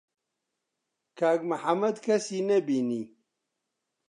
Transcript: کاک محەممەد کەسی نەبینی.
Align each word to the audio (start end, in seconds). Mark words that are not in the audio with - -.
کاک 1.19 1.39
محەممەد 1.51 1.97
کەسی 2.05 2.39
نەبینی. 2.49 3.03